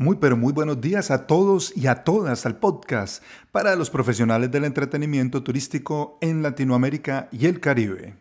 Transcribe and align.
Muy 0.00 0.14
pero 0.20 0.36
muy 0.36 0.52
buenos 0.52 0.80
días 0.80 1.10
a 1.10 1.26
todos 1.26 1.76
y 1.76 1.88
a 1.88 2.04
todas 2.04 2.46
al 2.46 2.60
podcast 2.60 3.20
para 3.50 3.74
los 3.74 3.90
profesionales 3.90 4.48
del 4.48 4.64
entretenimiento 4.64 5.42
turístico 5.42 6.18
en 6.20 6.40
Latinoamérica 6.40 7.28
y 7.32 7.46
el 7.46 7.58
Caribe. 7.58 8.14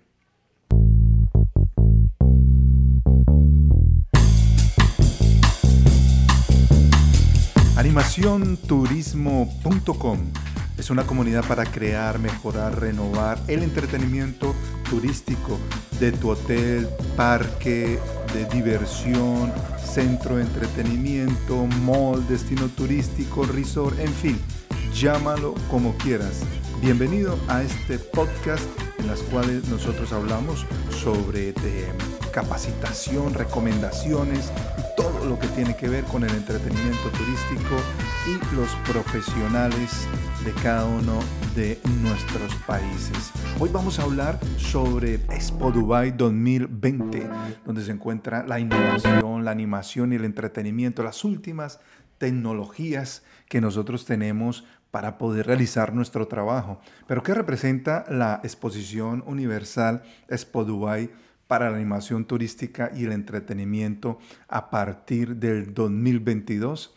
Animacionturismo.com 7.76 10.20
es 10.80 10.90
una 10.90 11.06
comunidad 11.06 11.46
para 11.48 11.64
crear, 11.64 12.18
mejorar, 12.18 12.80
renovar 12.80 13.38
el 13.48 13.62
entretenimiento 13.62 14.56
turístico 14.90 15.60
de 16.00 16.12
tu 16.12 16.32
hotel, 16.32 16.88
parque 17.16 18.00
de 18.34 18.46
diversión, 18.46 19.52
centro 19.84 20.36
de 20.38 20.44
entretenimiento, 20.44 21.66
mall, 21.82 22.26
destino 22.28 22.68
turístico, 22.68 23.44
resort, 23.44 23.98
en 24.00 24.14
fin, 24.14 24.40
llámalo 24.94 25.54
como 25.70 25.96
quieras. 25.98 26.42
Bienvenido 26.82 27.38
a 27.48 27.64
este 27.64 28.00
podcast 28.00 28.64
en 29.00 29.08
las 29.08 29.22
cuales 29.24 29.68
nosotros 29.70 30.12
hablamos 30.14 30.66
sobre 30.90 31.54
capacitación, 32.32 33.34
recomendaciones 33.34 34.52
y 34.77 34.77
todo 34.77 34.77
lo 35.28 35.38
que 35.38 35.48
tiene 35.50 35.76
que 35.76 35.90
ver 35.90 36.06
con 36.06 36.24
el 36.24 36.32
entretenimiento 36.32 37.10
turístico 37.10 37.76
y 38.28 38.56
los 38.56 38.70
profesionales 38.90 40.08
de 40.46 40.54
cada 40.64 40.86
uno 40.86 41.20
de 41.54 41.80
nuestros 42.02 42.56
países. 42.66 43.32
Hoy 43.60 43.70
vamos 43.74 44.00
a 44.00 44.04
hablar 44.04 44.40
sobre 44.58 45.16
Expo 45.16 45.72
Dubai 45.72 46.12
2020, 46.12 47.28
donde 47.66 47.84
se 47.84 47.92
encuentra 47.92 48.46
la 48.48 48.60
innovación, 48.60 49.44
la 49.44 49.52
animación 49.52 50.14
y 50.14 50.16
el 50.16 50.24
entretenimiento, 50.24 51.04
las 51.04 51.26
últimas 51.26 51.82
tecnologías 52.18 53.24
que 53.50 53.60
nosotros 53.60 54.06
tenemos 54.06 54.66
para 54.92 55.18
poder 55.18 55.48
realizar 55.48 55.94
nuestro 55.94 56.28
trabajo. 56.28 56.80
Pero 57.06 57.22
¿qué 57.22 57.34
representa 57.34 58.06
la 58.10 58.40
exposición 58.44 59.24
universal 59.28 60.04
Expo 60.30 60.64
Dubai 60.64 61.10
para 61.48 61.70
la 61.70 61.78
animación 61.78 62.26
turística 62.26 62.92
y 62.96 63.06
el 63.06 63.12
entretenimiento 63.12 64.20
a 64.48 64.70
partir 64.70 65.36
del 65.38 65.74
2022? 65.74 66.94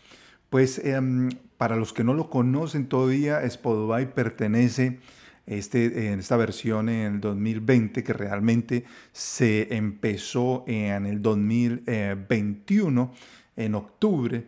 Pues 0.51 0.79
em, 0.79 1.31
para 1.57 1.77
los 1.77 1.93
que 1.93 2.05
no 2.05 2.15
lo 2.15 2.29
conocen 2.29 2.87
todavía, 2.87 3.41
Dubai 3.63 4.15
pertenece 4.15 4.99
este, 5.47 6.13
en 6.13 6.21
esta 6.21 6.37
versión 6.37 6.89
en 6.89 7.15
el 7.15 7.21
2020 7.21 8.05
que 8.05 8.13
realmente 8.13 8.85
se 9.13 9.75
empezó 9.75 10.65
en 10.67 11.07
el 11.07 11.23
2021 11.23 13.13
en 13.57 13.75
octubre 13.75 14.47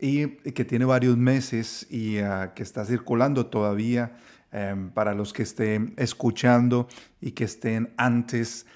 y 0.00 0.26
que 0.28 0.64
tiene 0.64 0.84
varios 0.84 1.16
meses 1.16 1.86
y 1.90 2.18
ah, 2.18 2.52
que 2.54 2.62
está 2.62 2.84
circulando 2.84 3.46
todavía 3.46 4.16
em, 4.52 4.90
para 4.90 5.14
los 5.14 5.32
que 5.32 5.42
estén 5.42 5.94
escuchando 5.96 6.88
y 7.20 7.32
que 7.32 7.44
estén 7.44 7.92
antes 7.96 8.66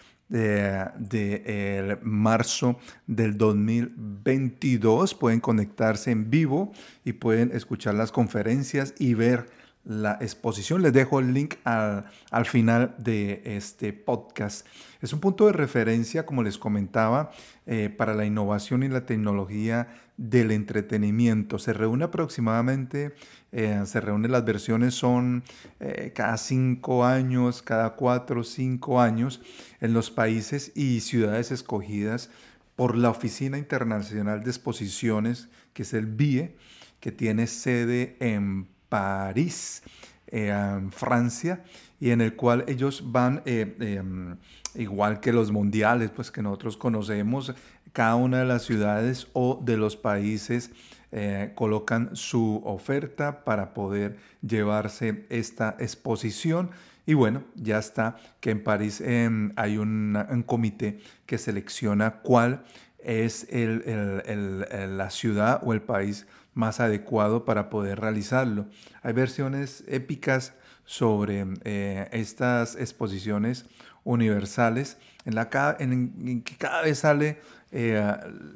marzo 2.02 2.78
del 3.06 3.38
2022. 3.38 5.14
Pueden 5.14 5.40
conectarse 5.40 6.10
en 6.10 6.30
vivo 6.30 6.72
y 7.04 7.14
pueden 7.14 7.50
escuchar 7.52 7.94
las 7.94 8.12
conferencias 8.12 8.94
y 8.98 9.14
ver 9.14 9.46
la 9.88 10.18
exposición. 10.20 10.82
Les 10.82 10.92
dejo 10.92 11.18
el 11.18 11.32
link 11.32 11.54
al, 11.64 12.04
al, 12.30 12.46
final 12.46 12.94
de 12.98 13.42
este 13.44 13.92
podcast. 13.92 14.66
Es 15.00 15.12
un 15.12 15.20
punto 15.20 15.46
de 15.46 15.52
referencia, 15.52 16.26
como 16.26 16.42
les 16.42 16.58
comentaba, 16.58 17.30
eh, 17.66 17.88
para 17.88 18.14
la 18.14 18.26
innovación 18.26 18.82
y 18.82 18.88
la 18.88 19.06
tecnología 19.06 19.88
del 20.18 20.50
entretenimiento. 20.50 21.58
Se 21.58 21.72
reúne 21.72 22.04
aproximadamente, 22.04 23.14
eh, 23.50 23.82
se 23.86 24.00
reúnen 24.00 24.30
las 24.30 24.44
versiones 24.44 24.94
son 24.94 25.42
eh, 25.80 26.12
cada 26.14 26.36
cinco 26.36 27.04
años, 27.06 27.62
cada 27.62 27.94
cuatro 27.94 28.40
o 28.42 28.44
cinco 28.44 29.00
años 29.00 29.40
en 29.80 29.94
los 29.94 30.10
países 30.10 30.72
y 30.74 31.00
ciudades 31.00 31.50
escogidas 31.50 32.30
por 32.76 32.94
la 32.96 33.10
Oficina 33.10 33.56
Internacional 33.56 34.44
de 34.44 34.50
Exposiciones, 34.50 35.48
que 35.72 35.82
es 35.82 35.94
el 35.94 36.06
BIE, 36.06 36.56
que 37.00 37.10
tiene 37.10 37.46
sede 37.46 38.16
en 38.20 38.68
París, 38.88 39.82
eh, 40.30 40.48
en 40.48 40.92
Francia, 40.92 41.64
y 42.00 42.10
en 42.10 42.20
el 42.20 42.36
cual 42.36 42.64
ellos 42.68 43.02
van, 43.06 43.42
eh, 43.44 43.76
em, 43.80 44.36
igual 44.74 45.20
que 45.20 45.32
los 45.32 45.50
mundiales, 45.50 46.10
pues 46.10 46.30
que 46.30 46.42
nosotros 46.42 46.76
conocemos, 46.76 47.54
cada 47.92 48.14
una 48.14 48.38
de 48.38 48.44
las 48.44 48.62
ciudades 48.62 49.28
o 49.32 49.60
de 49.62 49.76
los 49.76 49.96
países 49.96 50.70
eh, 51.10 51.52
colocan 51.54 52.14
su 52.14 52.60
oferta 52.64 53.42
para 53.44 53.72
poder 53.72 54.18
llevarse 54.42 55.24
esta 55.30 55.74
exposición. 55.78 56.70
Y 57.06 57.14
bueno, 57.14 57.42
ya 57.54 57.78
está 57.78 58.16
que 58.40 58.50
en 58.50 58.62
París 58.62 59.00
em, 59.00 59.52
hay 59.56 59.78
un 59.78 60.44
comité 60.46 61.00
que 61.24 61.38
selecciona 61.38 62.20
cuál 62.20 62.62
es 62.98 63.48
la 63.50 65.08
ciudad 65.10 65.60
o 65.64 65.72
el 65.72 65.80
país 65.80 66.26
más 66.58 66.80
adecuado 66.80 67.44
para 67.44 67.70
poder 67.70 68.00
realizarlo. 68.00 68.66
Hay 69.02 69.12
versiones 69.12 69.84
épicas 69.86 70.52
sobre 70.84 71.46
eh, 71.64 72.08
estas 72.10 72.74
exposiciones 72.74 73.64
universales 74.02 74.98
en, 75.24 75.36
la, 75.36 75.48
que 75.48 76.56
cada 76.58 76.82
vez 76.82 76.98
sale 76.98 77.38
eh, 77.70 78.02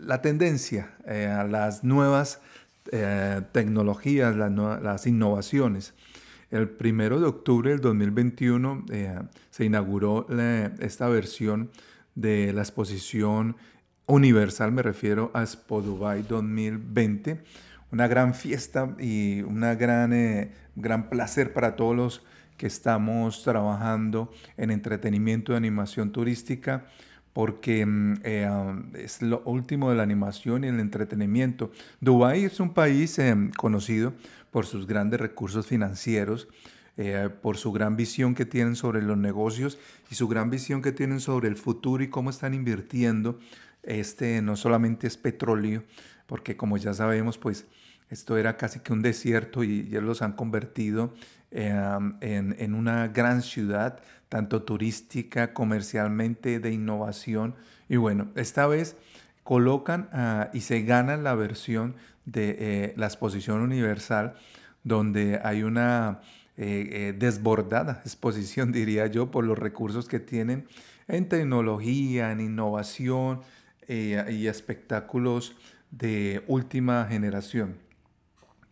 la 0.00 0.20
tendencia 0.20 0.90
eh, 1.06 1.26
a 1.26 1.44
las 1.44 1.84
nuevas 1.84 2.40
tecnologías, 3.52 4.34
las, 4.34 4.50
las, 4.82 5.06
innovaciones. 5.06 5.94
El 6.50 6.68
primero 6.68 7.20
de 7.20 7.26
octubre 7.26 7.70
del 7.70 7.80
2021 7.80 8.86
se 9.50 9.64
inauguró 9.64 10.26
esta 10.80 11.08
versión 11.08 11.70
de 12.16 12.52
la 12.52 12.62
exposición 12.62 13.54
universal, 14.06 14.72
me 14.72 14.82
refiero 14.82 15.30
a 15.32 15.42
Expo 15.42 15.80
Dubai 15.80 16.22
2020 16.22 17.40
una 17.92 18.08
gran 18.08 18.34
fiesta 18.34 18.96
y 18.98 19.42
un 19.42 19.60
gran, 19.60 20.12
eh, 20.14 20.50
gran 20.74 21.10
placer 21.10 21.52
para 21.52 21.76
todos 21.76 21.94
los 21.94 22.22
que 22.56 22.66
estamos 22.66 23.42
trabajando 23.44 24.32
en 24.56 24.70
entretenimiento 24.70 25.52
y 25.52 25.56
animación 25.56 26.10
turística 26.10 26.86
porque 27.34 27.84
mm, 27.84 28.14
eh, 28.24 28.48
um, 28.50 28.94
es 28.94 29.20
lo 29.20 29.42
último 29.44 29.90
de 29.90 29.96
la 29.96 30.02
animación 30.02 30.64
y 30.64 30.68
el 30.68 30.80
entretenimiento. 30.80 31.70
Dubái 32.00 32.44
es 32.44 32.60
un 32.60 32.72
país 32.72 33.18
eh, 33.18 33.34
conocido 33.56 34.14
por 34.50 34.66
sus 34.66 34.86
grandes 34.86 35.20
recursos 35.20 35.66
financieros, 35.66 36.48
por 37.40 37.56
su 37.56 37.72
gran 37.72 37.96
visión 37.96 38.34
que 38.34 38.44
tienen 38.44 38.76
sobre 38.76 39.00
los 39.00 39.16
negocios 39.16 39.78
y 40.10 40.14
su 40.14 40.28
gran 40.28 40.50
visión 40.50 40.82
que 40.82 40.92
tienen 40.92 41.20
sobre 41.20 41.48
el 41.48 41.56
futuro 41.56 42.04
y 42.04 42.08
cómo 42.08 42.28
están 42.28 42.52
invirtiendo. 42.52 43.38
Este 43.82 44.42
no 44.42 44.56
solamente 44.56 45.06
es 45.06 45.16
petróleo, 45.16 45.84
porque 46.26 46.54
como 46.54 46.76
ya 46.76 46.92
sabemos, 46.92 47.38
pues 47.38 47.66
esto 48.12 48.36
era 48.36 48.58
casi 48.58 48.80
que 48.80 48.92
un 48.92 49.00
desierto 49.00 49.64
y 49.64 49.88
ya 49.88 50.02
los 50.02 50.20
han 50.20 50.34
convertido 50.34 51.14
em, 51.50 52.12
en, 52.20 52.74
una 52.74 53.08
gran 53.08 53.40
ciudad, 53.40 54.00
tanto 54.28 54.64
turística, 54.64 55.54
comercialmente, 55.54 56.60
de 56.60 56.72
innovación. 56.72 57.54
Y 57.88 57.96
bueno, 57.96 58.28
esta 58.34 58.66
vez 58.66 58.96
colocan 59.44 60.10
ah, 60.12 60.50
y 60.52 60.60
se 60.60 60.82
ganan 60.82 61.24
la 61.24 61.34
versión 61.34 61.94
de 62.26 62.56
eh, 62.58 62.94
la 62.98 63.06
exposición 63.06 63.62
universal, 63.62 64.34
donde 64.84 65.40
hay 65.42 65.62
una 65.62 66.20
eh, 66.58 66.88
eh, 66.92 67.14
desbordada 67.18 68.02
exposición, 68.04 68.72
diría 68.72 69.06
yo, 69.06 69.30
por 69.30 69.44
los 69.44 69.58
recursos 69.58 70.06
que 70.06 70.20
tienen 70.20 70.66
en 71.08 71.30
tecnología, 71.30 72.30
en 72.30 72.40
innovación 72.40 73.40
y 73.88 74.46
espectáculos 74.46 75.56
de 75.90 76.42
última 76.46 77.04
generación. 77.10 77.74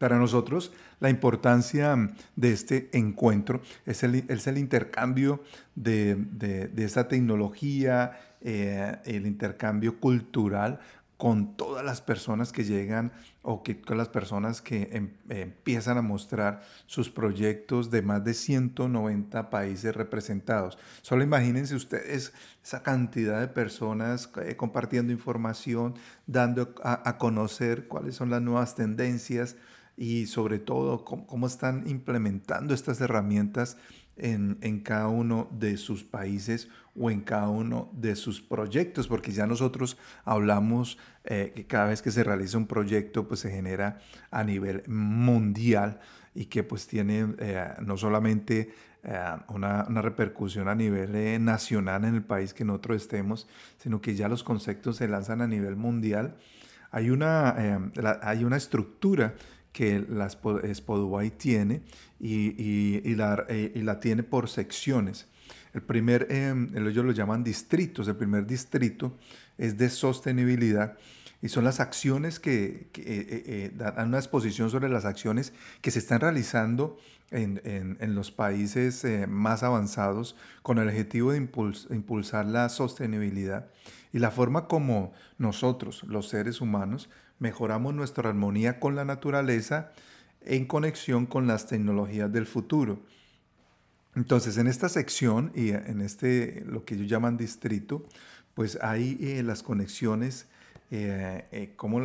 Para 0.00 0.16
nosotros, 0.18 0.72
la 0.98 1.10
importancia 1.10 1.94
de 2.34 2.52
este 2.52 2.88
encuentro 2.94 3.60
es 3.84 4.02
el, 4.02 4.24
es 4.28 4.46
el 4.46 4.56
intercambio 4.56 5.42
de, 5.74 6.14
de, 6.14 6.84
esa 6.84 7.06
tecnología, 7.06 8.18
eh, 8.40 8.96
el 9.04 9.26
intercambio 9.26 10.00
cultural 10.00 10.80
con 11.18 11.54
todas 11.54 11.84
las 11.84 12.00
personas 12.00 12.50
que 12.50 12.64
llegan 12.64 13.12
o 13.42 13.62
que, 13.62 13.82
con 13.82 13.98
las 13.98 14.08
personas 14.08 14.62
que 14.62 14.88
em, 14.90 15.10
empiezan 15.28 15.98
a 15.98 16.02
mostrar 16.02 16.62
sus 16.86 17.10
proyectos 17.10 17.90
de 17.90 18.00
más 18.00 18.24
de 18.24 18.32
190 18.32 19.50
países 19.50 19.94
representados. 19.94 20.78
Solo 21.02 21.24
imagínense 21.24 21.74
ustedes 21.74 22.32
esa 22.64 22.82
cantidad 22.82 23.38
de 23.38 23.48
personas 23.48 24.30
eh, 24.42 24.56
compartiendo 24.56 25.12
información, 25.12 25.92
dando 26.26 26.74
a 26.82 27.18
conocer 27.18 27.86
cuáles 27.86 28.14
son 28.14 28.30
las 28.30 28.40
nuevas 28.40 28.74
tendencias, 28.74 29.56
y 29.96 30.26
sobre 30.26 30.58
todo 30.58 31.04
cómo, 31.04 31.46
están 31.46 31.86
implementando 31.86 32.74
estas 32.74 33.00
herramientas 33.00 33.76
en, 34.16 34.58
en, 34.60 34.80
cada 34.80 35.08
uno 35.08 35.48
de 35.50 35.76
sus 35.76 36.04
países 36.04 36.68
o 36.98 37.10
en 37.10 37.20
cada 37.20 37.48
uno 37.48 37.90
de 37.92 38.16
sus 38.16 38.40
proyectos, 38.40 39.08
porque 39.08 39.32
ya 39.32 39.46
nosotros 39.46 39.96
hablamos 40.24 40.98
eh, 41.24 41.52
que 41.54 41.66
cada 41.66 41.86
vez 41.86 42.02
que 42.02 42.10
se 42.10 42.24
realiza 42.24 42.58
un 42.58 42.66
proyecto, 42.66 43.28
pues 43.28 43.40
se 43.40 43.50
genera 43.50 44.00
a 44.30 44.44
nivel 44.44 44.82
mundial 44.88 46.00
y 46.34 46.46
que 46.46 46.62
pues 46.62 46.86
tiene 46.86 47.34
eh, 47.38 47.68
no 47.82 47.96
solamente 47.96 48.72
eh, 49.02 49.18
una, 49.48 49.86
una, 49.88 50.02
repercusión 50.02 50.68
a 50.68 50.74
nivel 50.74 51.44
nacional 51.44 52.04
en 52.04 52.14
el 52.16 52.22
país 52.22 52.54
que 52.54 52.64
nosotros 52.64 53.02
estemos, 53.02 53.48
sino 53.78 54.00
que 54.00 54.14
ya 54.14 54.28
los 54.28 54.44
conceptos 54.44 54.96
se 54.96 55.08
lanzan 55.08 55.40
a 55.40 55.46
nivel 55.46 55.76
mundial. 55.76 56.36
Hay 56.92 57.10
una, 57.10 57.54
hay 58.20 58.42
una 58.42 58.56
estructura 58.56 59.34
que 59.72 60.04
la 60.08 60.28
Spoduay 60.28 61.30
tiene 61.30 61.82
y, 62.18 63.00
y, 63.08 63.14
la, 63.14 63.46
y, 63.48 63.80
la, 63.82 64.00
tiene 64.00 64.22
por 64.22 64.48
secciones. 64.48 65.26
El 65.72 65.82
primer, 65.82 66.26
em, 66.30 66.68
ellos 66.76 67.04
lo 67.04 67.12
llaman 67.12 67.44
distritos, 67.44 68.08
el 68.08 68.16
primer 68.16 68.46
distrito 68.46 69.16
es 69.56 69.76
de 69.78 69.88
sostenibilidad 69.88 70.96
y 71.42 71.48
son 71.48 71.64
las 71.64 71.80
acciones 71.80 72.38
que, 72.38 72.64
eh, 72.66 72.90
eh, 72.96 73.42
eh, 73.46 73.72
dan 73.74 74.08
una 74.08 74.18
exposición 74.18 74.70
sobre 74.70 74.88
las 74.88 75.04
acciones 75.04 75.52
que 75.80 75.90
se 75.90 75.98
están 75.98 76.20
realizando 76.20 76.98
en, 77.30 77.60
en 77.64 78.14
los 78.16 78.32
países 78.32 79.06
más 79.28 79.62
avanzados 79.62 80.34
con 80.62 80.78
el 80.78 80.88
objetivo 80.88 81.30
de 81.30 81.38
impulsar 81.38 82.44
la 82.44 82.68
sostenibilidad 82.68 83.68
y 84.12 84.18
la 84.18 84.32
forma 84.32 84.66
como 84.66 85.12
nosotros, 85.38 86.02
los 86.08 86.28
seres 86.28 86.60
humanos, 86.60 87.08
mejoramos 87.40 87.92
nuestra 87.94 88.28
armonía 88.28 88.78
con 88.78 88.94
la 88.94 89.04
naturaleza 89.04 89.90
en 90.42 90.66
conexión 90.66 91.26
con 91.26 91.48
las 91.48 91.66
tecnologías 91.66 92.32
del 92.32 92.46
futuro. 92.46 93.00
Entonces, 94.14 94.56
en 94.58 94.66
esta 94.66 94.88
sección 94.88 95.52
y 95.54 95.70
en 95.70 96.00
este, 96.00 96.64
lo 96.66 96.84
que 96.84 96.94
ellos 96.94 97.08
llaman 97.08 97.36
distrito, 97.36 98.06
pues 98.54 98.78
hay 98.82 99.18
eh, 99.20 99.42
las 99.42 99.62
conexiones, 99.62 100.46
eh, 100.90 101.46
eh, 101.52 101.72
como, 101.76 102.00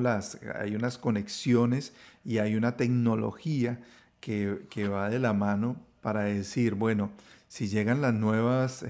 las, 0.00 0.38
hay 0.54 0.76
unas 0.76 0.98
conexiones 0.98 1.92
y 2.24 2.38
hay 2.38 2.54
una 2.54 2.76
tecnología 2.76 3.80
que, 4.20 4.66
que, 4.70 4.88
va 4.88 5.10
de 5.10 5.18
la 5.18 5.32
mano 5.32 5.76
para 6.00 6.22
decir, 6.22 6.74
bueno, 6.74 7.10
si 7.48 7.68
llegan 7.68 8.00
las 8.00 8.14
nuevas, 8.14 8.84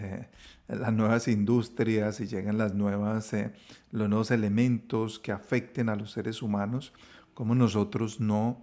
las 0.68 0.92
nuevas 0.92 1.28
industrias, 1.28 2.16
si 2.16 2.26
llegan 2.26 2.58
las 2.58 2.74
nuevas, 2.74 3.32
los 3.92 4.08
nuevos 4.08 4.30
elementos 4.30 5.18
que 5.18 5.32
afecten 5.32 5.88
a 5.88 5.96
los 5.96 6.12
seres 6.12 6.42
humanos, 6.42 6.92
como 7.34 7.54
nosotros 7.54 8.20
no 8.20 8.62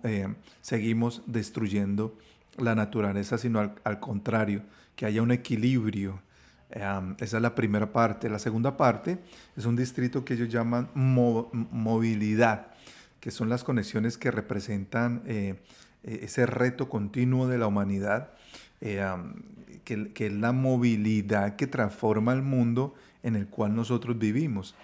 seguimos 0.62 1.22
destruyendo 1.28 2.18
la 2.58 2.76
naturaleza, 2.76 3.38
sino 3.38 3.60
al, 3.84 4.00
contrario, 4.00 4.64
que 4.96 5.06
haya 5.06 5.22
un 5.22 5.32
equilibrio. 5.32 6.22
esa 6.70 7.16
es 7.20 7.34
la 7.34 7.56
primera 7.56 7.92
parte. 7.92 8.30
La 8.30 8.40
segunda 8.40 8.78
parte 8.78 9.20
es 9.56 9.66
un 9.66 9.76
distrito 9.76 10.26
que 10.26 10.34
ellos 10.36 10.50
llaman 10.50 10.90
movilidad, 10.94 12.68
que 13.20 13.32
son 13.32 13.50
las 13.50 13.64
conexiones 13.64 14.18
que 14.18 14.32
representan 14.32 15.24
eh, 15.26 15.62
e-, 16.04 16.26
ese 16.26 16.46
reto 16.46 16.90
continuo 16.90 17.48
de 17.48 17.58
la 17.58 17.68
humanidad, 17.68 18.32
eh, 18.86 19.02
que, 19.86 20.12
que, 20.12 20.28
es 20.28 20.34
la 20.34 20.52
movilidad 20.52 21.56
que 21.56 21.68
transforma 21.68 22.34
el 22.34 22.42
mundo 22.42 22.94
en 23.24 23.38
el 23.38 23.48
cual 23.48 23.74
nosotros 23.76 24.20
vivimos. 24.20 24.76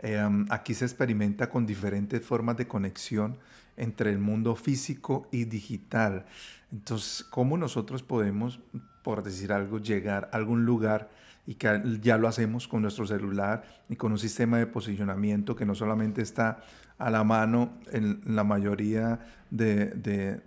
Eh, 0.00 0.20
aquí 0.50 0.74
se 0.74 0.84
experimenta 0.84 1.48
con 1.48 1.64
diferentes 1.64 2.22
formas 2.24 2.56
de 2.56 2.66
conexión 2.66 3.38
entre 3.76 4.10
el 4.10 4.18
mundo 4.18 4.56
físico 4.56 5.28
y 5.30 5.44
digital. 5.44 6.26
Entonces, 6.72 7.24
¿cómo 7.24 7.56
nosotros 7.56 8.02
podemos, 8.02 8.58
por 9.02 9.22
decir 9.22 9.52
algo, 9.52 9.78
llegar 9.78 10.28
a 10.32 10.36
algún 10.36 10.64
lugar 10.64 11.08
y 11.46 11.54
que 11.54 11.80
ya 12.02 12.18
lo 12.18 12.26
hacemos 12.26 12.66
con 12.66 12.82
nuestro 12.82 13.06
celular 13.06 13.64
y 13.88 13.94
con 13.94 14.10
un 14.10 14.18
sistema 14.18 14.58
de 14.58 14.66
posicionamiento 14.66 15.54
que 15.54 15.64
no 15.64 15.76
solamente 15.76 16.20
está 16.20 16.58
a 16.98 17.10
la 17.10 17.22
mano 17.22 17.74
en 17.92 18.20
la 18.26 18.42
mayoría 18.42 19.20
de, 19.50 20.40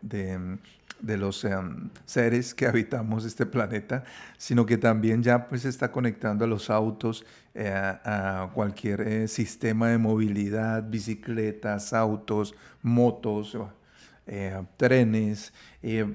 los 1.01 1.43
em, 1.43 1.89
seres 2.05 2.53
que 2.53 2.67
habitamos 2.67 3.25
este 3.25 3.45
planeta, 3.45 4.03
sino 4.37 4.65
que 4.65 4.77
también 4.77 5.23
ya 5.23 5.47
pues 5.47 5.65
está 5.65 5.91
conectando 5.91 6.45
a 6.45 6.47
los 6.47 6.69
autos, 6.69 7.25
eh, 7.53 7.71
a 7.73 8.49
cualquier 8.53 9.01
eh, 9.01 9.27
sistema 9.27 9.89
de 9.89 9.97
movilidad, 9.97 10.83
bicicletas, 10.89 11.93
autos, 11.93 12.55
motos, 12.81 13.57
eh, 14.27 14.61
trenes, 14.77 15.51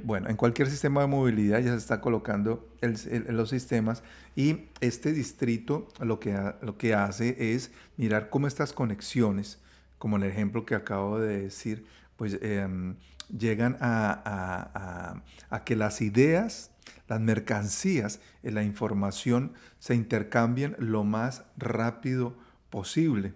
bueno, 0.04 0.28
en 0.28 0.36
cualquier 0.36 0.70
sistema 0.70 1.00
de 1.00 1.08
movilidad 1.08 1.58
ya 1.58 1.72
se 1.72 1.78
está 1.78 2.00
colocando 2.00 2.68
los 2.80 3.50
sistemas 3.50 4.04
y 4.36 4.66
este 4.80 5.12
distrito 5.12 5.88
lo 6.00 6.20
que, 6.20 6.38
lo 6.62 6.78
que 6.78 6.94
hace 6.94 7.54
es 7.54 7.72
mirar 7.96 8.30
cómo 8.30 8.46
estas 8.46 8.72
conexiones, 8.72 9.58
como 9.98 10.16
el 10.16 10.22
ejemplo 10.22 10.64
que 10.64 10.76
acabo 10.76 11.18
de 11.18 11.42
decir, 11.42 11.86
pues 12.16 12.38
em, 12.40 12.94
llegan 13.28 13.76
a, 13.80 15.22
que 15.64 15.76
las 15.76 16.00
ideas, 16.00 16.70
las 17.08 17.20
mercancías, 17.20 18.20
la 18.42 18.62
información 18.62 19.52
se 19.78 19.94
intercambien 19.94 20.76
lo 20.78 21.04
más 21.04 21.44
rápido 21.56 22.36
posible. 22.70 23.34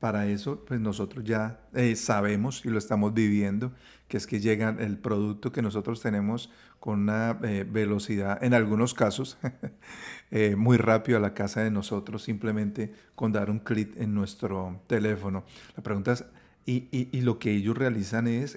Para 0.00 0.26
eso, 0.26 0.64
pues 0.64 0.80
nosotros 0.80 1.24
ya 1.26 1.60
eh, 1.74 1.94
sabemos 1.94 2.64
y 2.64 2.70
lo 2.70 2.78
estamos 2.78 3.12
viviendo, 3.12 3.72
que 4.08 4.16
es 4.16 4.26
que 4.26 4.40
llega 4.40 4.74
el 4.78 4.96
producto 4.96 5.52
que 5.52 5.60
nosotros 5.60 6.00
tenemos 6.00 6.50
con 6.78 7.00
una 7.00 7.38
eh, 7.42 7.66
velocidad, 7.70 8.42
en 8.42 8.54
algunos 8.54 8.94
casos, 8.94 9.36
eh, 10.30 10.56
muy 10.56 10.78
rápido 10.78 11.18
a 11.18 11.20
la 11.20 11.34
casa 11.34 11.62
de 11.62 11.70
nosotros, 11.70 12.22
simplemente 12.22 12.94
con 13.14 13.30
dar 13.30 13.50
un 13.50 13.58
clic 13.58 13.94
en 13.98 14.14
nuestro 14.14 14.80
teléfono. 14.86 15.44
La 15.76 15.82
pregunta 15.82 16.12
es, 16.12 16.24
y, 16.72 17.08
y, 17.12 17.20
lo 17.22 17.38
que 17.38 17.52
ellos 17.52 17.76
realizan 17.76 18.28
es 18.28 18.56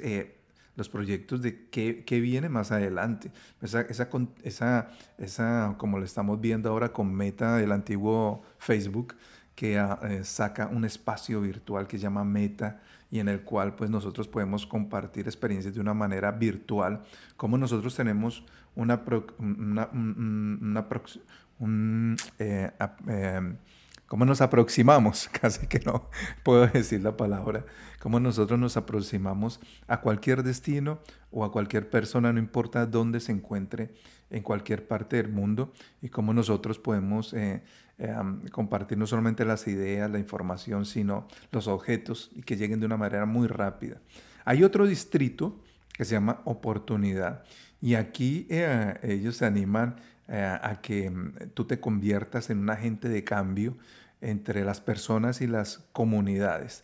los 0.76 0.90
proyectos 0.90 1.42
de 1.42 1.68
qué, 1.70 2.04
qué, 2.06 2.20
viene 2.20 2.50
más 2.50 2.72
adelante. 2.72 3.32
Esa, 3.62 3.82
esa, 3.82 4.10
esa, 4.44 4.90
esa, 5.18 5.76
como 5.78 6.00
lo 6.00 6.06
estamos 6.06 6.42
viendo 6.42 6.70
ahora 6.70 6.92
con 6.92 7.14
Meta 7.14 7.58
del 7.58 7.72
antiguo 7.72 8.44
Facebook, 8.58 9.16
que 9.56 9.78
ah, 9.78 10.00
eh, 10.04 10.24
saca 10.24 10.68
un 10.68 10.86
espacio 10.86 11.42
virtual 11.42 11.88
que 11.88 11.98
se 11.98 12.04
llama 12.04 12.24
Meta 12.24 12.82
y 13.12 13.20
en 13.20 13.28
el 13.28 13.42
cual 13.42 13.76
pues 13.76 13.90
nosotros 13.90 14.28
podemos 14.28 14.66
compartir 14.66 15.28
experiencias 15.28 15.76
de 15.76 15.80
una 15.80 15.94
manera 15.94 16.32
virtual, 16.32 17.04
como 17.38 17.58
nosotros 17.58 17.96
tenemos 17.96 18.44
una, 18.76 19.04
una, 19.38 19.90
una, 19.94 20.88
un, 21.60 22.18
eh, 22.40 22.72
em, 23.08 23.58
cómo 24.14 24.26
nos 24.26 24.42
aproximamos, 24.42 25.28
casi 25.42 25.66
que 25.66 25.80
no 25.80 26.08
puedo 26.44 26.68
decir 26.68 27.02
la 27.02 27.18
palabra, 27.18 27.66
cómo 28.00 28.20
nosotros 28.20 28.60
nos 28.60 28.78
aproximamos 28.78 29.60
a 29.88 30.02
cualquier 30.02 30.44
destino 30.44 31.00
o 31.32 31.44
a 31.44 31.52
cualquier 31.52 31.90
persona, 31.90 32.32
no 32.32 32.38
importa 32.38 32.86
dónde 32.86 33.20
se 33.20 33.32
encuentre 33.32 33.90
en 34.30 34.44
cualquier 34.44 34.88
parte 34.88 35.16
del 35.16 35.30
mundo, 35.30 35.74
y 36.00 36.10
cómo 36.10 36.32
nosotros 36.32 36.78
podemos 36.78 37.34
eh, 37.34 37.64
Em, 38.00 38.48
compartir 38.50 38.98
no 38.98 39.06
solamente 39.06 39.46
las 39.46 39.68
ideas, 39.68 40.10
la 40.10 40.18
información, 40.18 40.86
sino 40.86 41.28
los 41.52 41.68
objetos 41.68 42.32
y 42.36 42.42
que 42.42 42.58
lleguen 42.58 42.80
de 42.80 42.88
una 42.88 42.98
manera 42.98 43.28
muy 43.28 43.48
rápida. 43.48 44.02
Hay 44.46 44.64
otro 44.64 44.88
distrito 44.88 45.62
que 45.94 46.04
se 46.04 46.16
llama 46.16 46.42
oportunidad. 46.46 47.44
Y 47.82 47.94
aquí 47.94 48.48
eh, 48.50 48.96
ellos 49.04 49.38
se 49.38 49.46
animan 49.46 49.98
eh, 50.28 50.58
a 50.62 50.82
que 50.82 51.06
em, 51.06 51.34
tú 51.54 51.66
te 51.66 51.80
conviertas 51.80 52.50
en 52.50 52.60
un 52.60 52.72
agente 52.72 53.10
de 53.10 53.24
cambio 53.24 53.78
entre 54.24 54.64
las 54.64 54.82
personas 54.82 55.42
y 55.42 55.48
las 55.48 55.80
comunidades 55.92 56.84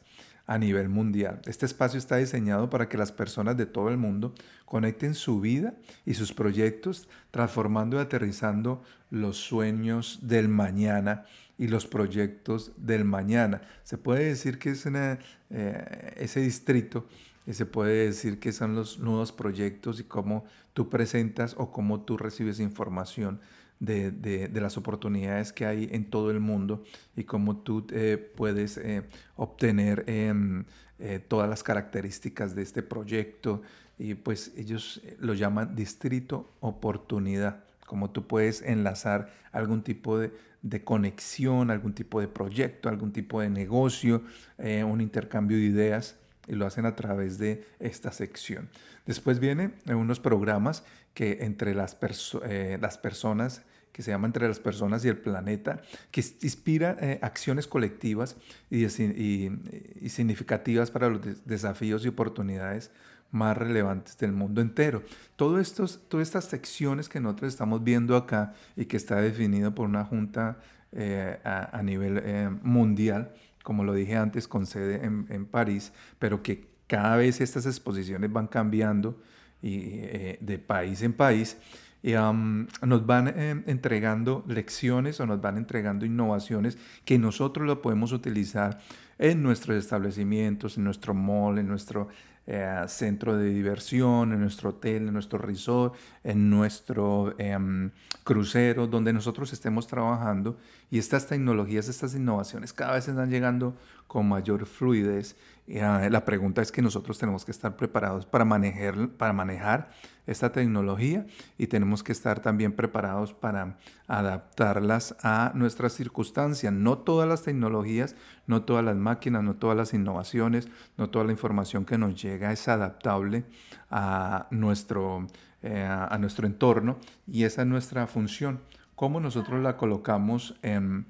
a 0.50 0.58
nivel 0.58 0.89
mundial. 0.89 1.41
Este 1.46 1.67
espacio 1.67 2.00
está 2.00 2.17
diseñado 2.17 2.72
para 2.72 2.89
que 2.89 2.98
las 2.98 3.12
personas 3.12 3.55
de 3.55 3.67
todo 3.67 3.89
el 3.89 3.98
mundo 3.98 4.34
conecten 4.65 5.13
su 5.13 5.39
vida 5.39 5.75
y 6.08 6.15
sus 6.15 6.34
proyectos, 6.34 7.08
transformando 7.29 7.98
y 7.98 8.00
aterrizando 8.00 8.81
los 9.12 9.38
sueños 9.38 10.19
del 10.24 10.50
mañana 10.50 11.25
y 11.60 11.67
los 11.67 11.86
proyectos 11.86 12.72
del 12.77 13.05
mañana. 13.05 13.62
Se 13.84 14.00
puede 14.00 14.25
decir 14.25 14.58
que 14.58 14.72
es 14.72 14.88
eh, 14.88 16.13
ese 16.17 16.39
distrito 16.39 17.08
y 17.46 17.53
se 17.53 17.67
puede 17.67 18.05
decir 18.05 18.39
que 18.39 18.51
son 18.51 18.74
los 18.74 18.98
nuevos 18.98 19.31
proyectos 19.31 20.00
y 20.00 20.05
cómo 20.05 20.46
tú 20.74 20.89
presentas 20.89 21.53
o 21.60 21.72
cómo 21.72 22.01
tú 22.01 22.17
recibes 22.17 22.60
información 22.60 23.39
de, 23.80 24.50
las 24.54 24.78
oportunidades 24.78 25.54
que 25.54 25.66
hay 25.66 25.90
en 25.92 26.10
todo 26.10 26.32
el 26.32 26.40
mundo 26.40 26.84
y 27.16 27.24
cómo 27.24 27.58
tú 27.58 27.88
eh, 27.92 28.18
puedes 28.36 28.78
eh, 28.78 29.04
obtener 29.36 30.04
em, 30.08 30.66
eh, 31.00 31.20
todas 31.20 31.50
las 31.50 31.64
características 31.64 32.56
de 32.56 32.62
este 32.62 32.84
proyecto. 32.84 33.62
Y 33.98 34.16
pues 34.16 34.54
ellos 34.56 35.02
lo 35.20 35.34
llaman 35.34 35.76
distrito 35.76 36.54
oportunidad, 36.62 37.64
como 37.86 38.12
tú 38.12 38.28
puedes 38.28 38.62
enlazar 38.62 39.34
algún 39.52 39.84
tipo 39.84 40.18
de, 40.18 40.32
de 40.62 40.84
conexión, 40.84 41.70
algún 41.70 41.94
tipo 41.94 42.22
de 42.22 42.30
proyecto, 42.30 42.88
algún 42.88 43.12
tipo 43.12 43.42
de 43.42 43.50
negocio, 43.50 44.24
un 44.58 45.02
intercambio 45.02 45.58
de 45.58 45.64
ideas 45.64 46.18
y 46.50 46.56
lo 46.56 46.65
hacen 46.65 46.86
a 46.86 46.96
través 46.96 47.38
de 47.38 47.65
esta 47.79 48.12
sección. 48.12 48.70
Después 49.06 49.39
vienen 49.39 49.75
unos 49.88 50.20
programas 50.20 50.84
que 51.13 51.39
entre 51.41 51.74
las, 51.74 51.98
eh, 52.44 52.77
las 52.82 52.98
personas 52.98 53.63
que 53.91 54.03
se 54.03 54.12
llama 54.12 54.27
Entre 54.27 54.48
las 54.48 54.60
personas 54.60 55.03
y 55.03 55.10
el 55.10 55.18
planeta, 55.18 55.82
que 56.12 56.24
inspira 56.41 56.96
eh, 57.01 57.20
acciones 57.22 57.68
colectivas 57.68 58.38
y, 58.70 58.88
significativas 58.88 60.91
para 60.91 61.10
los 61.10 61.46
desafíos 61.46 62.06
y 62.06 62.08
oportunidades 62.08 62.91
más 63.32 63.58
relevantes 63.58 64.18
del 64.18 64.32
mundo 64.32 64.62
entero. 64.62 65.03
Todo 65.36 65.60
estos, 65.60 66.08
todas 66.08 66.27
estas 66.27 66.46
secciones 66.46 67.10
que 67.10 67.20
nosotros 67.20 67.51
estamos 67.51 67.84
viendo 67.84 68.15
acá 68.15 68.53
y 68.75 68.86
que 68.86 68.96
está 68.96 69.22
definido 69.22 69.75
por 69.75 69.88
una 69.88 70.06
junta 70.06 70.60
eh, 70.91 71.38
a, 71.44 71.82
nivel 71.84 72.60
mundial, 72.62 73.34
como 73.63 73.84
lo 73.84 73.94
dije 73.94 74.16
antes, 74.16 74.48
con 74.48 74.66
sede 74.66 75.04
en, 75.04 75.46
París, 75.46 75.92
pero 76.18 76.42
que 76.42 76.68
cada 76.88 77.16
vez 77.18 77.42
estas 77.42 77.66
exposiciones 77.66 78.32
van 78.32 78.48
cambiando 78.48 79.22
y, 79.62 79.80
eh, 79.84 80.38
de 80.42 80.60
país 80.60 81.01
en 81.01 81.13
país. 81.13 81.58
Nos 82.01 83.06
van 83.06 83.28
entregando 83.68 84.46
lecciones 84.48 85.20
o 85.20 85.25
nos 85.25 85.42
van 85.42 85.58
entregando 85.58 86.06
innovaciones 86.06 86.78
que 87.04 87.20
nosotros 87.20 87.68
lo 87.68 87.82
podemos 87.82 88.13
utilizar 88.13 88.80
en 89.18 89.44
nuestros 89.44 89.78
establecimientos, 89.78 90.78
en 90.78 90.86
nuestro 90.86 91.13
mall, 91.13 91.60
en 91.60 91.68
nuestro 91.68 92.08
eh, 92.51 92.84
centro 92.88 93.38
de 93.38 93.53
diversión, 93.53 94.34
en 94.34 94.41
nuestro 94.41 94.72
hotel, 94.72 95.08
en 95.08 95.13
nuestro 95.13 95.38
resort, 95.38 95.94
en 96.24 96.50
nuestro 96.50 97.36
em, 97.38 97.91
crucero, 98.24 98.88
donde 98.88 99.13
nosotros 99.13 99.53
estemos 99.53 99.86
trabajando. 99.86 100.58
Y 100.89 100.98
estas 100.98 101.27
tecnologías, 101.27 101.88
estas 101.89 102.15
innovaciones 102.15 102.74
cada 102.74 102.94
vez 102.94 103.08
están 103.08 103.29
llegando 103.29 103.75
con 104.08 104.27
mayor 104.27 104.65
fluidez. 104.65 105.36
Ah, 105.78 106.08
la 106.10 106.26
pregunta 106.26 106.64
es 106.64 106.72
que 106.72 106.82
nosotros 106.82 107.20
tenemos 107.20 107.46
que 107.46 107.52
estar 107.52 107.76
preparados 107.76 108.26
para 108.26 108.44
manejar, 108.44 109.10
para 109.10 109.34
manejar 109.34 109.92
esta 110.26 110.52
tecnología 110.52 111.28
y 111.60 111.68
tenemos 111.68 112.02
que 112.02 112.12
estar 112.12 112.40
también 112.40 112.72
preparados 112.72 113.34
para 113.34 113.78
adaptarlas 114.08 115.16
a 115.22 115.52
nuestras 115.54 115.94
circunstancias. 115.94 116.74
No 116.74 116.98
todas 116.98 117.30
las 117.30 117.44
tecnologías, 117.44 118.16
no 118.48 118.64
todas 118.64 118.84
las 118.84 118.96
máquinas, 118.96 119.44
no 119.44 119.58
todas 119.58 119.78
las 119.78 119.94
innovaciones, 119.94 120.70
no 120.98 121.12
toda 121.12 121.26
la 121.26 121.34
información 121.34 121.86
que 121.86 122.00
nos 122.00 122.20
llega 122.20 122.52
es 122.52 122.68
adaptable 122.68 123.44
a 123.92 124.48
nuestro, 124.50 125.28
eh, 125.62 125.86
a 125.86 126.18
nuestro 126.18 126.48
entorno 126.48 126.98
y 127.28 127.44
esa 127.44 127.62
es 127.62 127.68
nuestra 127.68 128.08
función. 128.08 128.60
Cómo 128.96 129.20
nosotros 129.20 129.62
la 129.62 129.78
colocamos 129.78 130.56
en 130.64 131.06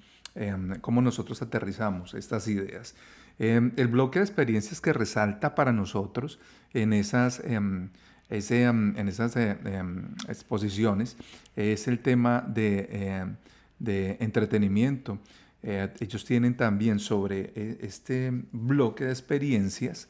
cómo 0.82 1.02
nosotros 1.02 1.42
aterrizamos 1.42 2.14
estas 2.14 2.48
ideas. 2.48 2.96
Em, 3.40 3.72
el 3.78 3.88
bloque 3.88 4.20
de 4.20 4.26
experiencias 4.26 4.82
que 4.82 4.92
resalta 4.92 5.56
para 5.56 5.72
nosotros 5.72 6.40
en 6.74 6.92
esas, 6.92 7.42
em, 7.46 7.90
en 8.30 9.08
esas 9.08 9.36
eh, 9.38 9.58
exposiciones 10.28 11.16
es 11.56 11.88
el 11.88 12.00
tema 12.00 12.44
de, 12.46 13.26
de 13.80 14.18
entretenimiento. 14.20 15.20
Eh, 15.64 15.88
ellos 16.02 16.26
tienen 16.26 16.56
también 16.56 17.00
sobre 17.00 17.54
eh, 17.56 17.78
este 17.82 18.32
bloque 18.52 19.06
de 19.06 19.12
experiencias 19.12 20.10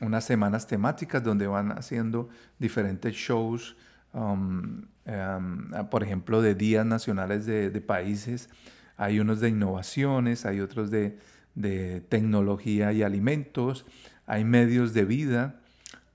unas 0.00 0.24
semanas 0.24 0.66
temáticas 0.66 1.22
donde 1.22 1.46
van 1.46 1.70
haciendo 1.70 2.28
diferentes 2.58 3.14
shows, 3.14 3.76
por 4.10 6.02
ejemplo, 6.02 6.42
de 6.42 6.56
días 6.56 6.84
nacionales 6.84 7.46
de 7.46 7.80
países 7.80 8.48
hay 8.96 9.20
unos 9.20 9.40
de 9.40 9.48
innovaciones, 9.48 10.46
hay 10.46 10.60
otros 10.60 10.90
de, 10.90 11.18
tecnología 11.54 12.92
y 12.92 13.02
alimentos, 13.02 13.86
hay 14.26 14.44
medios 14.44 14.94
de 14.94 15.04
vida, 15.04 15.60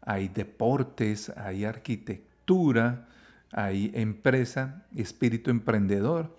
hay 0.01 0.27
deportes, 0.27 1.29
hay 1.37 1.65
arquitectura, 1.65 3.07
hay 3.51 3.91
empresa 3.93 4.85
y 4.93 5.01
espíritu 5.01 5.51
emprendedor, 5.51 6.37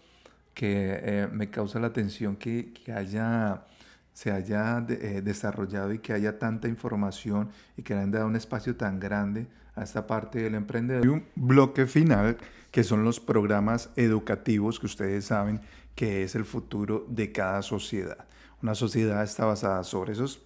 que 0.55 1.01
eh, 1.03 1.29
me 1.33 1.51
causa 1.51 1.79
la 1.79 1.87
atención 1.89 2.37
que, 2.37 2.73
haya, 2.95 3.65
se 4.13 4.31
haya 4.31 4.85
eh, 4.89 5.23
desarrollado 5.25 5.93
y 5.93 6.01
que 6.01 6.13
haya 6.13 6.39
tanta 6.39 6.69
información 6.69 7.51
y 7.77 7.83
que 7.83 7.95
le 7.95 8.01
han 8.01 8.11
dado 8.11 8.27
un 8.27 8.37
espacio 8.37 8.77
tan 8.77 9.01
grande 9.01 9.47
a 9.75 9.85
esta 9.85 10.07
parte 10.07 10.43
del 10.43 10.57
emprendedor. 10.57 11.05
Hay 11.05 11.09
un 11.09 11.25
bloque 11.37 11.87
final 11.87 12.37
que 12.71 12.85
son 12.85 13.05
los 13.05 13.21
programas 13.21 13.91
educativos 13.97 14.79
que 14.79 14.87
ustedes 14.87 15.27
saben 15.27 15.61
que 15.95 16.23
es 16.23 16.35
el 16.35 16.45
futuro 16.45 17.07
de 17.09 17.33
cada 17.33 17.63
sociedad. 17.63 18.27
Una 18.63 18.75
sociedad 18.75 19.23
está 19.23 19.47
basada 19.47 19.83
sobre 19.85 20.13
esos 20.13 20.43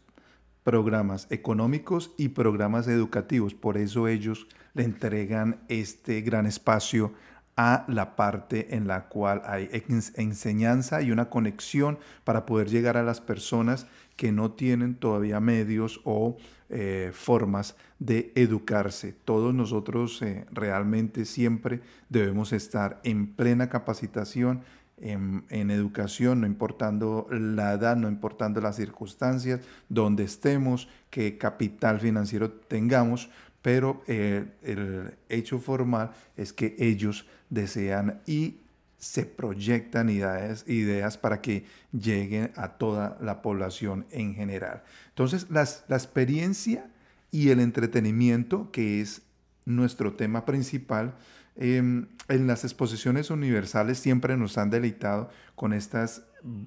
programas 0.63 1.27
económicos 1.31 2.13
y 2.17 2.29
programas 2.29 2.87
educativos. 2.87 3.55
Por 3.55 3.77
eso 3.77 4.07
ellos 4.07 4.47
le 4.73 4.85
entregan 4.85 5.61
este 5.69 6.21
gran 6.23 6.47
espacio 6.47 7.13
a 7.57 7.85
la 7.89 8.17
parte 8.17 8.75
en 8.75 8.89
la 8.89 9.09
cual 9.09 9.43
hay 9.45 9.69
enseñanza 10.17 11.03
y 11.03 11.11
una 11.11 11.29
conexión 11.31 11.99
para 12.25 12.47
poder 12.47 12.69
llegar 12.69 12.97
a 12.97 13.03
las 13.03 13.21
personas 13.21 13.87
que 14.17 14.33
no 14.33 14.53
tienen 14.53 14.95
todavía 14.97 15.41
medios 15.41 16.01
o 16.05 16.37
eh, 16.71 17.11
formas 17.13 17.77
de 17.99 18.33
educarse. 18.35 19.13
Todos 19.25 19.55
nosotros 19.55 20.21
eh, 20.23 20.47
realmente 20.51 21.25
siempre 21.25 21.81
debemos 22.09 22.53
estar 22.53 23.01
en 23.05 23.27
plena 23.35 23.69
capacitación 23.69 24.63
en, 25.05 25.71
educación, 25.71 26.41
no 26.41 26.47
importando 26.47 27.27
la 27.31 27.75
edad, 27.75 27.97
no 27.97 28.09
importando 28.09 28.61
las 28.61 28.77
circunstancias, 28.77 29.61
donde 29.89 30.25
estemos, 30.25 30.89
qué 31.11 31.37
capital 31.37 32.01
financiero 32.01 32.51
tengamos, 32.51 33.31
pero 33.61 34.03
eh, 34.07 34.47
el 34.63 35.15
hecho 35.29 35.59
formal 35.59 36.13
es 36.37 36.53
que 36.53 36.75
ellos 36.79 37.27
desean 37.51 38.21
y 38.27 38.57
se 38.99 39.27
proyectan 39.27 40.09
ideas, 40.09 40.67
ideas 40.67 41.19
para 41.19 41.43
que 41.43 41.67
lleguen 41.93 42.53
a 42.57 42.69
toda 42.69 43.19
la 43.21 43.43
población 43.43 44.07
en 44.11 44.35
general. 44.35 44.83
Entonces, 45.11 45.47
las, 45.51 45.85
la 45.89 45.97
experiencia 45.97 46.87
y 47.31 47.51
el 47.51 47.61
entretenimiento, 47.61 48.71
que 48.71 49.03
es 49.03 49.23
nuestro 49.67 50.15
tema 50.15 50.47
principal, 50.47 51.15
Em, 51.57 52.07
en 52.29 52.47
las 52.47 52.65
exposiciones 52.65 53.31
universales 53.31 53.99
siempre 53.99 54.37
nos 54.37 54.59
han 54.59 54.71
deleitado 54.71 55.31
con 55.55 55.73
estas 55.73 56.25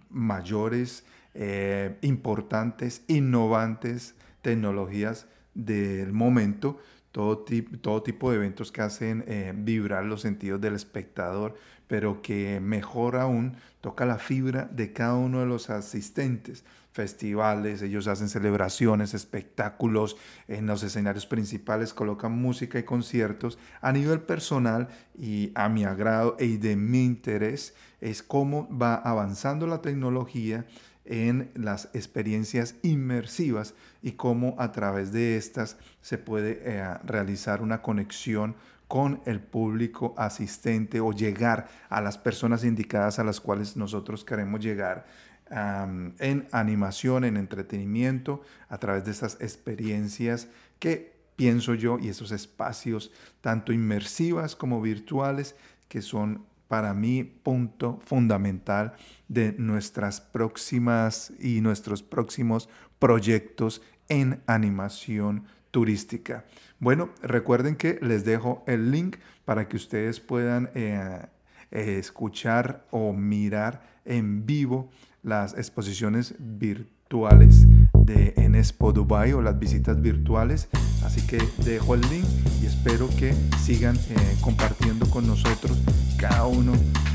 mayores, 0.10 1.03
eh, 1.34 1.98
importantes, 2.01 3.03
innovantes 3.08 4.15
tecnologías 4.41 5.27
del 5.53 6.13
momento, 6.13 6.79
todo, 7.12 7.46
todo 7.82 8.01
tipo 8.01 8.29
de 8.29 8.38
eventos 8.38 8.72
que 8.72 8.82
hacen 8.82 9.24
eh, 9.27 9.53
vibrar 9.56 10.06
los 10.06 10.22
sentidos 10.22 10.62
del 10.62 10.75
espectador, 10.75 11.56
pero 11.88 12.22
que 12.22 12.60
mejor 12.60 13.17
aún 13.17 13.58
toca 13.82 14.06
la 14.06 14.20
fibra 14.20 14.70
de 14.72 14.94
cada 14.94 15.15
uno 15.15 15.39
de 15.39 15.46
los 15.48 15.70
asistentes 15.70 16.63
festivales, 16.98 17.84
ellos 17.84 18.08
hacen 18.08 18.27
celebraciones, 18.27 19.13
espectáculos, 19.13 20.18
en 20.48 20.66
los 20.66 20.82
escenarios 20.82 21.27
principales 21.27 21.94
colocan 21.94 22.32
música 22.32 22.80
y 22.80 22.84
conciertos. 22.84 23.60
A 23.82 23.92
nivel 23.92 24.22
personal 24.22 24.88
y 25.16 25.51
a 25.54 25.70
mi 25.70 25.86
agrado 25.86 26.36
y 26.39 26.58
de 26.58 26.75
mi 26.75 27.06
interés 27.06 27.75
es 28.01 28.24
cómo 28.24 28.68
va 28.75 28.96
avanzando 28.96 29.68
la 29.68 29.84
tecnología 29.84 30.66
en 31.06 31.51
las 31.54 31.89
experiencias 31.94 32.75
inmersivas 32.82 33.75
y 34.01 34.13
cómo 34.13 34.56
a 34.58 34.72
través 34.72 35.12
de 35.12 35.38
estas 35.38 35.77
se 36.01 36.18
puede 36.18 36.62
eh, 36.63 36.84
realizar 37.06 37.62
una 37.62 37.84
conexión 37.84 38.56
con 38.88 39.22
el 39.25 39.39
público 39.39 40.16
asistente 40.18 41.00
o 41.00 41.12
llegar 41.12 41.68
a 41.89 42.01
las 42.01 42.18
personas 42.18 42.63
indicadas 42.63 43.20
a 43.20 43.24
las 43.24 43.39
cuales 43.39 43.75
nosotros 43.77 44.24
queremos 44.24 44.62
llegar 44.62 45.06
en 45.51 46.48
animación, 46.51 47.24
en 47.24 47.38
entretenimiento, 47.38 48.42
a 48.70 48.77
través 48.77 49.06
de 49.06 49.12
esas 49.12 49.38
experiencias 49.39 50.48
que 50.80 51.18
pienso 51.36 51.74
yo 51.75 52.00
y 52.00 52.10
esos 52.10 52.32
espacios 52.32 53.12
tanto 53.42 53.72
inmersivas 53.72 54.56
como 54.56 54.82
virtuales 54.82 55.56
que 55.88 56.01
son 56.01 56.46
para 56.68 56.94
mí 56.94 57.24
punto 57.24 58.00
fundamental 58.04 58.94
de 59.27 59.54
nuestras 59.58 60.20
próximas 60.20 61.32
y 61.39 61.62
nuestros 61.62 62.04
próximos 62.04 62.68
proyectos 63.00 63.82
en 64.10 64.42
animación 64.48 65.46
turística. 65.72 66.46
Bueno, 66.80 67.10
recuerden 67.22 67.75
que 67.75 68.00
les 68.01 68.25
dejo 68.25 68.63
el 68.68 68.92
link 68.92 69.18
para 69.46 69.68
que 69.68 69.77
ustedes 69.77 70.20
puedan 70.20 70.70
eh, 70.75 71.25
escuchar 71.72 72.86
o 72.92 73.13
mirar 73.13 73.82
en 74.06 74.46
vivo 74.46 74.89
las 75.27 75.55
exposiciones 75.57 76.36
virtuales 76.39 77.67
de 77.93 78.34
Enespo 78.38 78.93
Dubai 78.93 79.34
o 79.34 79.41
las 79.41 79.60
visitas 79.60 80.01
virtuales. 80.01 80.69
Así 81.03 81.27
que 81.27 81.38
dejo 81.63 81.96
el 81.96 82.01
link 82.01 82.25
y 82.62 82.65
espero 82.65 83.10
que 83.19 83.34
sigan 83.62 83.98
eh, 83.98 84.38
compartiendo 84.41 85.10
con 85.10 85.27
nosotros 85.27 85.77
cada 86.17 86.48
uno 86.48 86.72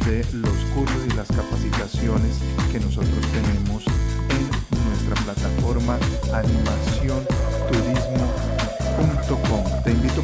de 0.07 0.25
los 0.35 0.55
cursos 0.75 1.03
y 1.11 1.17
las 1.17 1.29
capacitaciones 1.29 2.39
que 2.71 2.79
nosotros 2.81 3.27
tenemos 3.33 3.87
en 3.87 4.51
nuestra 4.89 5.15
plataforma 5.25 5.63
plataforma 5.63 5.99
animacionturismo.com. 6.33 8.52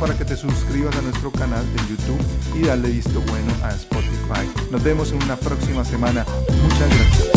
Para 0.01 0.17
que 0.17 0.25
te 0.25 0.37
suscribas 0.37 0.97
a 0.97 1.03
nuestro 1.03 1.31
canal 1.33 1.65
de 1.75 1.79
YouTube 1.89 2.21
y 2.55 2.67
dale 2.67 2.89
visto 2.89 3.21
bueno 3.21 3.53
a 3.65 3.71
Spotify. 3.71 4.49
Nos 4.71 4.83
vemos 4.83 5.11
en 5.13 5.23
una 5.23 5.37
próxima 5.37 5.85
semana. 5.85 6.25
Muchas 6.63 6.89
gracias. 6.89 7.29